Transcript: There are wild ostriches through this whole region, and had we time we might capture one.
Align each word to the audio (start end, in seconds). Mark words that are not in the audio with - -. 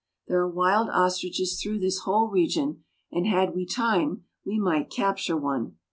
There 0.27 0.39
are 0.39 0.49
wild 0.49 0.89
ostriches 0.89 1.61
through 1.61 1.77
this 1.77 1.99
whole 1.99 2.27
region, 2.27 2.83
and 3.11 3.27
had 3.27 3.53
we 3.53 3.67
time 3.67 4.23
we 4.43 4.57
might 4.57 4.89
capture 4.89 5.37
one. 5.37 5.77